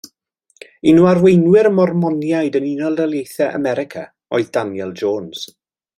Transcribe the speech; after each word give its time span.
Un 0.91 1.01
o 1.01 1.03
arweinwyr 1.09 1.69
y 1.71 1.73
Mormoniaid 1.81 2.57
yn 2.61 2.67
Unol 2.71 2.97
Daleithiau 3.01 3.53
America 3.61 4.07
oedd 4.39 4.51
Daniel 4.59 4.99
Jones. 5.03 5.45